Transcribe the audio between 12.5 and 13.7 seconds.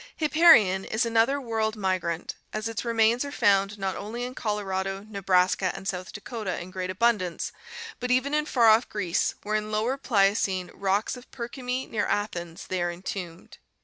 they are entombed.